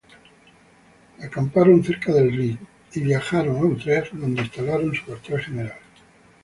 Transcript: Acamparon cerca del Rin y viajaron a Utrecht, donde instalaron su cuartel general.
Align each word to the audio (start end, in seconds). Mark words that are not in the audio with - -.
Acamparon 1.19 1.83
cerca 1.83 2.11
del 2.11 2.31
Rin 2.35 2.59
y 2.93 2.99
viajaron 3.01 3.57
a 3.57 3.59
Utrecht, 3.65 4.13
donde 4.13 4.41
instalaron 4.41 4.95
su 4.95 5.05
cuartel 5.05 5.39
general. 5.39 5.77